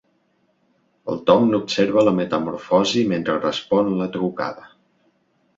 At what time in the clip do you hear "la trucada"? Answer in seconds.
4.03-4.71